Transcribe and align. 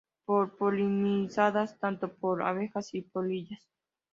Son 0.25 0.49
polinizadas 0.57 1.77
tanto 1.77 2.11
por 2.15 2.39
las 2.39 2.47
abejas 2.47 2.91
y 2.95 3.03
polillas. 3.03 3.63